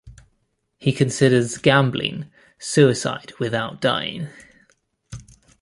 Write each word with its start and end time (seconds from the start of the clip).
He 0.79 0.93
considers 0.93 1.59
gambling 1.59 2.25
"suicide 2.57 3.33
without 3.39 3.79
dying". 3.79 4.29